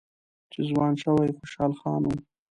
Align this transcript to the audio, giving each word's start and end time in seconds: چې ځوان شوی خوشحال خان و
چې 0.51 0.59
ځوان 0.69 0.93
شوی 1.01 1.29
خوشحال 1.37 1.71
خان 1.79 2.01
و 2.05 2.09